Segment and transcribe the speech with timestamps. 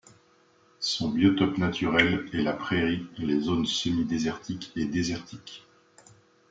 [0.79, 5.63] Son biotope naturel est la prairie, les zones semi-désertiques et désertiques.